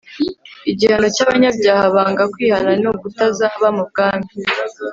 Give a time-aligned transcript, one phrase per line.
[0.71, 4.31] igihano cy'abanyabyaha banga kwihana ni ukutazaba mu bwami